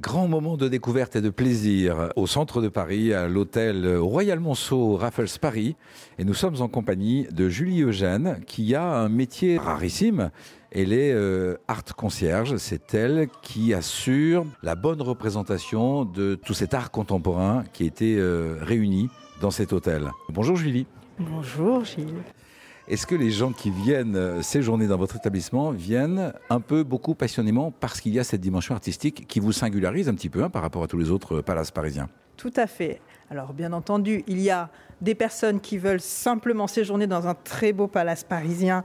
Grand 0.00 0.28
moment 0.28 0.56
de 0.56 0.66
découverte 0.66 1.16
et 1.16 1.20
de 1.20 1.28
plaisir 1.28 2.08
au 2.16 2.26
centre 2.26 2.62
de 2.62 2.68
Paris, 2.68 3.12
à 3.12 3.28
l'hôtel 3.28 3.98
Royal 3.98 4.40
Monceau 4.40 4.96
Raffles 4.96 5.38
Paris. 5.38 5.76
Et 6.18 6.24
nous 6.24 6.32
sommes 6.32 6.62
en 6.62 6.68
compagnie 6.68 7.26
de 7.30 7.50
Julie 7.50 7.82
Eugène, 7.82 8.40
qui 8.46 8.74
a 8.74 8.82
un 8.82 9.10
métier 9.10 9.58
rarissime. 9.58 10.30
Elle 10.70 10.94
est 10.94 11.12
euh, 11.12 11.58
art 11.68 11.84
concierge. 11.96 12.56
C'est 12.56 12.94
elle 12.94 13.28
qui 13.42 13.74
assure 13.74 14.46
la 14.62 14.74
bonne 14.74 15.02
représentation 15.02 16.06
de 16.06 16.34
tout 16.34 16.54
cet 16.54 16.72
art 16.72 16.90
contemporain 16.90 17.64
qui 17.74 17.84
été 17.84 18.16
euh, 18.16 18.56
réuni 18.62 19.10
dans 19.42 19.50
cet 19.50 19.74
hôtel. 19.74 20.10
Bonjour 20.30 20.56
Julie. 20.56 20.86
Bonjour 21.18 21.84
Gilles. 21.84 22.22
Est-ce 22.90 23.06
que 23.06 23.14
les 23.14 23.30
gens 23.30 23.52
qui 23.52 23.70
viennent 23.70 24.16
euh, 24.16 24.42
séjourner 24.42 24.88
dans 24.88 24.96
votre 24.96 25.14
établissement 25.14 25.70
viennent 25.70 26.32
un 26.50 26.58
peu, 26.58 26.82
beaucoup 26.82 27.14
passionnément 27.14 27.70
parce 27.70 28.00
qu'il 28.00 28.12
y 28.12 28.18
a 28.18 28.24
cette 28.24 28.40
dimension 28.40 28.74
artistique 28.74 29.28
qui 29.28 29.38
vous 29.38 29.52
singularise 29.52 30.08
un 30.08 30.14
petit 30.14 30.28
peu 30.28 30.42
hein, 30.42 30.50
par 30.50 30.62
rapport 30.62 30.82
à 30.82 30.88
tous 30.88 30.98
les 30.98 31.08
autres 31.08 31.36
euh, 31.36 31.42
palaces 31.42 31.70
parisiens? 31.70 32.08
Tout 32.40 32.54
à 32.56 32.66
fait. 32.66 33.02
Alors 33.30 33.52
bien 33.52 33.74
entendu, 33.74 34.24
il 34.26 34.40
y 34.40 34.48
a 34.48 34.70
des 35.02 35.14
personnes 35.14 35.60
qui 35.60 35.76
veulent 35.76 36.00
simplement 36.00 36.66
séjourner 36.66 37.06
dans 37.06 37.28
un 37.28 37.34
très 37.34 37.74
beau 37.74 37.86
palace 37.86 38.24
parisien 38.24 38.82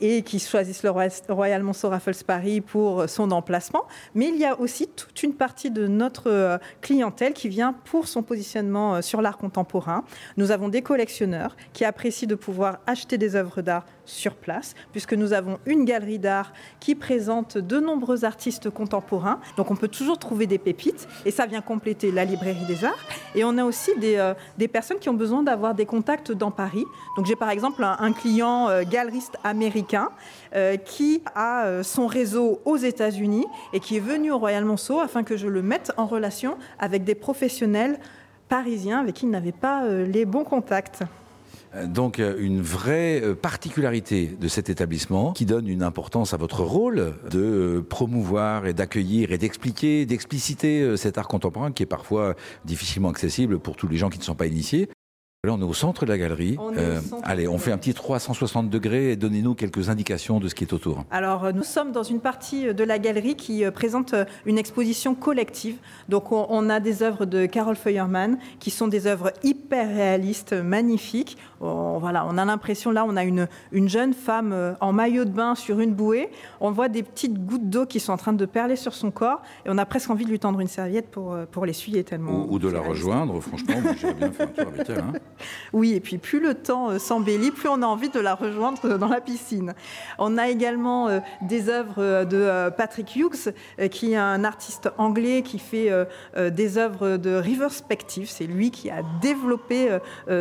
et 0.00 0.22
qui 0.22 0.40
choisissent 0.40 0.82
le 0.82 0.90
Royal 0.90 1.62
Monceau 1.62 1.88
Raffles 1.88 2.24
Paris 2.26 2.60
pour 2.60 3.08
son 3.08 3.30
emplacement. 3.30 3.84
Mais 4.16 4.26
il 4.26 4.36
y 4.36 4.44
a 4.44 4.58
aussi 4.58 4.88
toute 4.88 5.22
une 5.22 5.34
partie 5.34 5.70
de 5.70 5.86
notre 5.86 6.28
euh, 6.28 6.58
clientèle 6.80 7.32
qui 7.32 7.48
vient 7.48 7.72
pour 7.72 8.08
son 8.08 8.24
positionnement 8.24 8.96
euh, 8.96 9.02
sur 9.02 9.22
l'art 9.22 9.38
contemporain. 9.38 10.02
Nous 10.36 10.50
avons 10.50 10.68
des 10.68 10.82
collectionneurs 10.82 11.56
qui 11.72 11.84
apprécient 11.84 12.28
de 12.28 12.34
pouvoir 12.34 12.80
acheter 12.88 13.18
des 13.18 13.36
œuvres 13.36 13.62
d'art 13.62 13.86
sur 14.06 14.34
place, 14.34 14.74
puisque 14.92 15.12
nous 15.12 15.32
avons 15.32 15.58
une 15.66 15.84
galerie 15.84 16.18
d'art 16.18 16.52
qui 16.80 16.94
présente 16.94 17.58
de 17.58 17.78
nombreux 17.78 18.24
artistes 18.24 18.70
contemporains. 18.70 19.40
Donc 19.56 19.70
on 19.70 19.76
peut 19.76 19.88
toujours 19.88 20.18
trouver 20.18 20.46
des 20.46 20.58
pépites, 20.58 21.06
et 21.24 21.30
ça 21.30 21.46
vient 21.46 21.60
compléter 21.60 22.10
la 22.10 22.24
librairie 22.24 22.64
des 22.66 22.84
arts. 22.84 23.04
Et 23.34 23.44
on 23.44 23.58
a 23.58 23.64
aussi 23.64 23.90
des, 23.98 24.16
euh, 24.16 24.34
des 24.56 24.68
personnes 24.68 24.98
qui 24.98 25.08
ont 25.08 25.14
besoin 25.14 25.42
d'avoir 25.42 25.74
des 25.74 25.86
contacts 25.86 26.32
dans 26.32 26.50
Paris. 26.50 26.84
Donc 27.16 27.26
j'ai 27.26 27.36
par 27.36 27.50
exemple 27.50 27.84
un, 27.84 28.12
client 28.12 28.68
euh, 28.68 28.82
galeriste 28.88 29.36
américain 29.44 30.08
euh, 30.54 30.76
qui 30.76 31.22
a 31.34 31.82
son 31.82 32.06
réseau 32.06 32.60
aux 32.64 32.76
États-Unis 32.76 33.46
et 33.72 33.80
qui 33.80 33.96
est 33.96 34.00
venu 34.00 34.30
au 34.30 34.38
Royal 34.38 34.64
Monceau 34.64 35.00
afin 35.00 35.22
que 35.22 35.36
je 35.36 35.48
le 35.48 35.60
mette 35.60 35.92
en 35.96 36.06
relation 36.06 36.56
avec 36.78 37.04
des 37.04 37.14
professionnels 37.14 37.98
parisiens 38.48 39.00
avec 39.00 39.16
qui 39.16 39.26
il 39.26 39.30
n'avait 39.30 39.52
pas 39.52 39.86
les 39.88 40.24
bons 40.24 40.44
contacts. 40.44 41.02
Donc 41.84 42.18
une 42.18 42.62
vraie 42.62 43.22
particularité 43.40 44.36
de 44.40 44.48
cet 44.48 44.70
établissement 44.70 45.32
qui 45.32 45.46
donne 45.46 45.68
une 45.68 45.82
importance 45.82 46.34
à 46.34 46.36
votre 46.36 46.62
rôle 46.62 47.14
de 47.30 47.84
promouvoir 47.88 48.66
et 48.66 48.72
d'accueillir 48.72 49.32
et 49.32 49.38
d'expliquer, 49.38 50.06
d'expliciter 50.06 50.96
cet 50.96 51.18
art 51.18 51.28
contemporain 51.28 51.72
qui 51.72 51.82
est 51.82 51.86
parfois 51.86 52.34
difficilement 52.64 53.10
accessible 53.10 53.58
pour 53.58 53.76
tous 53.76 53.88
les 53.88 53.96
gens 53.96 54.08
qui 54.08 54.18
ne 54.18 54.24
sont 54.24 54.34
pas 54.34 54.46
initiés. 54.46 54.88
Là, 55.46 55.52
on 55.52 55.60
est 55.60 55.64
au 55.64 55.74
centre 55.74 56.04
de 56.04 56.10
la 56.10 56.18
galerie. 56.18 56.56
On 56.58 56.76
euh, 56.76 57.00
allez, 57.22 57.46
on 57.46 57.56
fait 57.56 57.70
un 57.70 57.78
petit 57.78 57.94
360 57.94 58.68
degrés 58.68 59.12
et 59.12 59.16
donnez-nous 59.16 59.54
quelques 59.54 59.90
indications 59.90 60.40
de 60.40 60.48
ce 60.48 60.56
qui 60.56 60.64
est 60.64 60.72
autour. 60.72 61.04
Alors, 61.12 61.44
euh, 61.44 61.52
nous 61.52 61.62
sommes 61.62 61.92
dans 61.92 62.02
une 62.02 62.18
partie 62.18 62.74
de 62.74 62.82
la 62.82 62.98
galerie 62.98 63.36
qui 63.36 63.64
euh, 63.64 63.70
présente 63.70 64.12
une 64.44 64.58
exposition 64.58 65.14
collective. 65.14 65.76
Donc, 66.08 66.32
on, 66.32 66.48
on 66.50 66.68
a 66.68 66.80
des 66.80 67.04
œuvres 67.04 67.26
de 67.26 67.46
Carol 67.46 67.76
Feuermann 67.76 68.38
qui 68.58 68.72
sont 68.72 68.88
des 68.88 69.06
œuvres 69.06 69.32
hyper 69.44 69.86
réalistes, 69.86 70.52
magnifiques. 70.52 71.38
On, 71.60 71.98
voilà, 71.98 72.26
on 72.26 72.38
a 72.38 72.44
l'impression, 72.44 72.90
là, 72.90 73.04
on 73.06 73.16
a 73.16 73.22
une, 73.22 73.46
une 73.70 73.88
jeune 73.88 74.14
femme 74.14 74.74
en 74.80 74.92
maillot 74.92 75.26
de 75.26 75.30
bain 75.30 75.54
sur 75.54 75.78
une 75.78 75.94
bouée. 75.94 76.28
On 76.60 76.72
voit 76.72 76.88
des 76.88 77.04
petites 77.04 77.38
gouttes 77.38 77.70
d'eau 77.70 77.86
qui 77.86 78.00
sont 78.00 78.12
en 78.12 78.16
train 78.16 78.32
de 78.32 78.46
perler 78.46 78.74
sur 78.74 78.94
son 78.94 79.12
corps 79.12 79.42
et 79.64 79.68
on 79.70 79.78
a 79.78 79.86
presque 79.86 80.10
envie 80.10 80.24
de 80.24 80.30
lui 80.30 80.40
tendre 80.40 80.58
une 80.58 80.66
serviette 80.66 81.08
pour, 81.08 81.36
pour 81.52 81.66
l'essuyer 81.66 82.02
tellement. 82.02 82.32
Ou, 82.32 82.54
ou 82.54 82.58
de 82.58 82.68
la 82.68 82.80
rejoindre, 82.80 83.38
franchement, 83.38 83.74
j'aurais 84.00 84.14
bien 84.14 84.32
fait 84.32 84.42
un 84.42 84.46
tour 84.48 84.66
avec 84.74 84.90
elle. 84.90 84.98
Hein. 84.98 85.12
Oui, 85.72 85.94
et 85.94 86.00
puis 86.00 86.18
plus 86.18 86.40
le 86.40 86.54
temps 86.54 86.90
euh, 86.90 86.98
s'embellit, 86.98 87.50
plus 87.50 87.68
on 87.68 87.82
a 87.82 87.86
envie 87.86 88.08
de 88.08 88.20
la 88.20 88.34
rejoindre 88.34 88.80
euh, 88.84 88.98
dans 88.98 89.08
la 89.08 89.20
piscine. 89.20 89.74
On 90.18 90.38
a 90.38 90.48
également 90.48 91.08
euh, 91.08 91.20
des 91.42 91.68
œuvres 91.68 92.24
de 92.24 92.70
Patrick 92.70 93.14
Hughes, 93.16 93.52
qui 93.90 94.12
est 94.12 94.16
un 94.16 94.44
artiste 94.44 94.90
anglais 94.98 95.42
qui 95.42 95.58
fait 95.58 95.90
des 96.36 96.78
œuvres 96.78 97.16
de 97.16 97.34
riverspective. 97.34 98.28
C'est 98.28 98.46
lui 98.46 98.70
qui 98.70 98.90
a 98.90 99.02
développé 99.20 99.98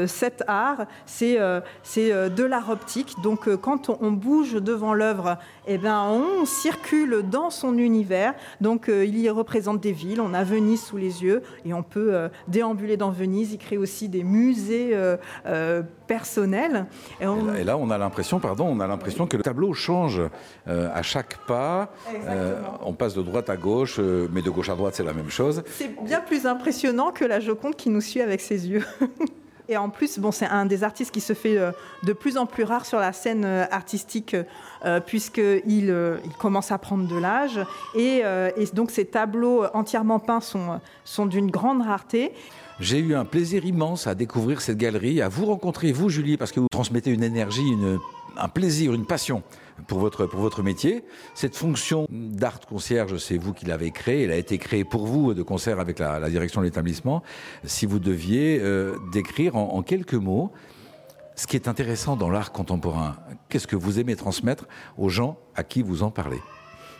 cet 0.07 0.43
art. 0.47 0.85
C'est 1.05 1.37
de 1.37 2.43
l'art 2.43 2.69
optique. 2.69 3.15
Donc 3.21 3.53
quand 3.57 3.89
on 3.89 4.11
bouge 4.11 4.53
devant 4.53 4.93
l'œuvre, 4.93 5.37
eh 5.67 5.77
ben, 5.77 6.03
on 6.03 6.45
circule 6.45 7.23
dans 7.29 7.49
son 7.49 7.77
univers. 7.77 8.33
Donc 8.61 8.87
il 8.87 9.17
y 9.17 9.29
représente 9.29 9.81
des 9.81 9.91
villes. 9.91 10.21
On 10.21 10.33
a 10.33 10.43
Venise 10.43 10.83
sous 10.83 10.97
les 10.97 11.23
yeux 11.23 11.41
et 11.65 11.73
on 11.73 11.83
peut 11.83 12.29
déambuler 12.47 12.97
dans 12.97 13.11
Venise. 13.11 13.53
Il 13.53 13.57
crée 13.57 13.77
aussi 13.77 14.09
des 14.09 14.23
musées 14.23 14.84
euh, 14.93 15.17
euh, 15.45 15.83
personnel. 16.07 16.85
Et, 17.19 17.27
on... 17.27 17.49
et, 17.49 17.53
là, 17.53 17.59
et, 17.59 17.63
là, 17.63 17.77
on 17.77 17.89
a 17.89 17.97
l'impression, 17.97 18.39
pardon, 18.39 18.67
on 18.67 18.79
a 18.79 18.87
l'impression 18.87 19.27
que 19.27 19.37
le 19.37 19.43
tableau 19.43 19.73
change 19.73 20.21
euh, 20.67 20.89
à 20.93 21.01
chaque 21.01 21.37
pas. 21.45 21.91
On 22.81 22.93
passe 22.93 23.13
de 23.13 23.21
droite 23.21 23.49
à 23.49 23.57
gauche, 23.57 23.99
mais 24.31 24.41
de 24.41 24.49
gauche 24.49 24.69
à 24.69 24.75
droite, 24.75 24.95
c'est 24.95 25.03
la 25.03 25.13
même 25.13 25.29
chose. 25.29 25.63
C'est 25.67 25.95
bien 26.03 26.21
plus 26.21 26.45
impressionnant 26.45 27.11
que 27.11 27.25
la 27.25 27.39
Joconde 27.39 27.75
qui 27.75 27.89
nous 27.89 28.01
suit 28.01 28.21
avec 28.21 28.41
ses 28.41 28.67
yeux. 28.67 28.85
Et 29.67 29.77
en 29.77 29.89
plus, 29.89 30.19
bon, 30.19 30.31
c'est 30.31 30.45
un 30.45 30.65
des 30.65 30.83
artistes 30.83 31.11
qui 31.11 31.21
se 31.21 31.33
fait 31.33 31.57
euh, 31.57 31.71
de 32.03 32.13
plus 32.13 32.37
en 32.37 32.45
plus 32.45 32.63
rare 32.63 32.85
sur 32.85 32.99
la 32.99 33.13
scène 33.13 33.43
euh, 33.45 33.65
artistique, 33.71 34.35
euh, 34.85 34.99
puisqu'il 34.99 35.55
il 35.65 36.31
commence 36.39 36.71
à 36.71 36.77
prendre 36.77 37.07
de 37.07 37.17
l'âge. 37.17 37.59
Et, 37.95 38.23
donc, 38.73 38.91
ces 38.91 39.05
tableaux 39.05 39.65
entièrement 39.73 40.19
peints 40.19 40.41
sont, 40.41 40.79
sont 41.03 41.25
d'une 41.25 41.49
grande 41.49 41.81
rareté. 41.81 42.31
J'ai 42.79 42.99
eu 42.99 43.15
un 43.15 43.25
plaisir 43.25 43.65
immense 43.65 44.05
à 44.07 44.15
découvrir 44.15 44.61
cette 44.61 44.77
galerie, 44.77 45.21
à 45.21 45.29
vous 45.29 45.45
rencontrer, 45.45 45.91
vous, 45.91 46.09
Julie, 46.09 46.37
parce 46.37 46.51
que 46.51 46.59
vous 46.59 46.67
transmettez 46.69 47.11
une 47.11 47.23
énergie, 47.23 47.73
un 48.37 48.49
plaisir, 48.49 48.93
une 48.93 49.05
passion 49.05 49.43
pour 49.87 49.99
votre, 49.99 50.25
pour 50.25 50.39
votre 50.39 50.63
métier. 50.63 51.03
Cette 51.33 51.55
fonction 51.55 52.07
d'art 52.09 52.59
concierge, 52.61 53.17
c'est 53.17 53.37
vous 53.37 53.53
qui 53.53 53.65
l'avez 53.65 53.91
créée. 53.91 54.23
Elle 54.23 54.31
a 54.31 54.37
été 54.37 54.57
créée 54.57 54.83
pour 54.83 55.05
vous 55.05 55.33
de 55.33 55.43
concert 55.43 55.79
avec 55.79 55.99
la, 55.99 56.29
direction 56.29 56.61
de 56.61 56.65
l'établissement. 56.65 57.23
Si 57.63 57.85
vous 57.85 57.99
deviez 57.99 58.59
euh, 58.61 58.97
décrire 59.11 59.55
en, 59.55 59.73
en 59.73 59.83
quelques 59.83 60.13
mots 60.13 60.51
ce 61.35 61.47
qui 61.47 61.57
est 61.57 61.67
intéressant 61.67 62.15
dans 62.15 62.29
l'art 62.29 62.51
contemporain, 62.51 63.17
qu'est-ce 63.49 63.67
que 63.67 63.75
vous 63.75 63.99
aimez 63.99 64.15
transmettre 64.15 64.67
aux 64.97 65.09
gens 65.09 65.37
à 65.55 65.63
qui 65.63 65.81
vous 65.81 66.03
en 66.03 66.11
parlez? 66.11 66.39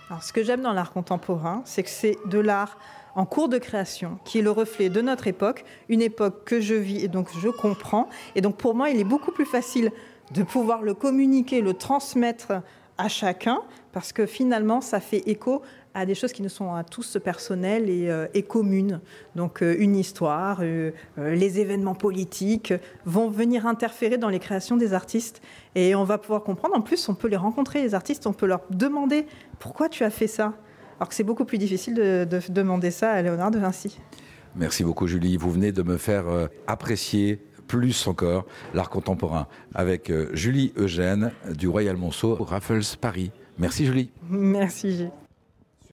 Alors, 0.09 0.21
ce 0.21 0.33
que 0.33 0.43
j'aime 0.43 0.61
dans 0.61 0.73
l'art 0.73 0.91
contemporain, 0.91 1.61
c'est 1.65 1.81
que 1.81 1.89
c'est 1.89 2.17
de 2.27 2.37
l'art 2.37 2.77
en 3.15 3.25
cours 3.25 3.47
de 3.47 3.57
création, 3.57 4.19
qui 4.25 4.39
est 4.39 4.41
le 4.41 4.51
reflet 4.51 4.89
de 4.89 5.01
notre 5.01 5.27
époque, 5.27 5.63
une 5.87 6.01
époque 6.01 6.43
que 6.43 6.59
je 6.59 6.75
vis 6.75 7.03
et 7.03 7.07
donc 7.07 7.29
je 7.39 7.47
comprends. 7.47 8.09
Et 8.35 8.41
donc 8.41 8.57
pour 8.57 8.75
moi, 8.75 8.89
il 8.89 8.99
est 8.99 9.05
beaucoup 9.05 9.31
plus 9.31 9.45
facile 9.45 9.91
de 10.31 10.43
pouvoir 10.43 10.81
le 10.81 10.93
communiquer, 10.93 11.61
le 11.61 11.73
transmettre 11.73 12.61
à 12.97 13.07
chacun, 13.07 13.59
parce 13.91 14.13
que 14.13 14.25
finalement, 14.25 14.81
ça 14.81 14.99
fait 14.99 15.27
écho 15.29 15.61
à 15.95 16.05
des 16.05 16.13
choses 16.13 16.33
qui 16.33 16.41
ne 16.41 16.49
sont 16.49 16.73
à 16.73 16.83
tous 16.83 17.17
personnelles 17.23 17.89
et, 17.89 18.09
euh, 18.09 18.27
communes. 18.47 18.99
Donc 19.35 19.63
euh, 19.63 19.75
une 19.79 19.95
histoire, 19.95 20.59
euh, 20.61 20.91
les 21.17 21.59
événements 21.59 21.95
politiques 21.95 22.73
vont 23.05 23.29
venir 23.29 23.65
interférer 23.65 24.17
dans 24.17 24.27
les 24.27 24.39
créations 24.39 24.75
des 24.75 24.93
artistes 24.93 25.41
et 25.73 25.95
on 25.95 26.03
va 26.03 26.17
pouvoir 26.17 26.43
comprendre. 26.43 26.75
En 26.75 26.81
plus, 26.81 27.07
on 27.07 27.15
peut 27.15 27.29
les 27.29 27.37
rencontrer, 27.37 27.81
les 27.81 27.95
artistes, 27.95 28.27
on 28.27 28.33
peut 28.33 28.45
leur 28.45 28.61
demander 28.69 29.25
pourquoi 29.57 29.87
tu 29.87 30.03
as 30.03 30.09
fait 30.09 30.27
ça? 30.27 30.53
Alors 30.99 31.09
que 31.09 31.15
c'est 31.15 31.23
beaucoup 31.23 31.45
plus 31.45 31.57
difficile 31.57 31.93
de, 31.93 32.27
de 32.29 32.41
demander 32.49 32.91
ça 32.91 33.11
à 33.11 33.21
Léonard 33.21 33.51
de 33.51 33.59
Vinci. 33.59 33.97
Merci 34.57 34.83
beaucoup 34.83 35.07
Julie, 35.07 35.37
vous 35.37 35.51
venez 35.51 35.71
de 35.71 35.81
me 35.81 35.97
faire 35.97 36.25
apprécier 36.67 37.41
plus 37.67 38.07
encore 38.07 38.45
l'art 38.73 38.89
contemporain 38.89 39.47
avec 39.73 40.09
euh, 40.09 40.29
Julie 40.33 40.73
Eugène 40.77 41.31
du 41.53 41.67
Royal 41.67 41.97
Monceau 41.97 42.35
Raffles 42.35 42.97
Paris. 42.99 43.31
Merci 43.57 43.85
Julie. 43.85 44.09
Merci 44.29 44.91
Gilles. 44.91 45.11